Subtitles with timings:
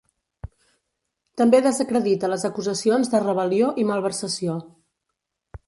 [1.41, 4.57] També desacredita les acusacions de rebel·lió i malversació.